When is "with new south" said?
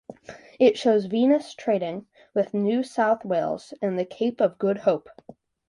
2.33-3.23